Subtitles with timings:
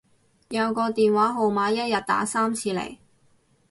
[0.49, 2.97] 有個電話號碼一日打三次嚟